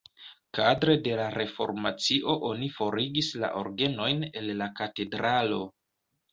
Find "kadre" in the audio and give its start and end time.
0.59-0.95